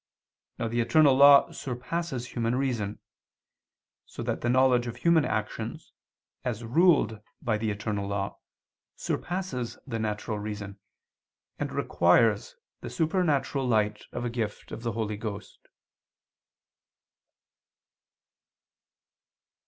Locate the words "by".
7.39-7.59